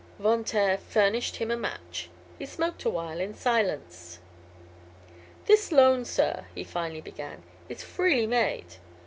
[0.17, 2.09] Von Taer furnished him a match.
[2.39, 4.17] He smoked a while in silence.
[5.45, 8.77] "This loan, sir," he finally began, "is freely made.